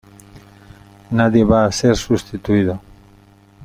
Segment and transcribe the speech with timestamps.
[1.19, 2.79] Nadie va a ser sustituido.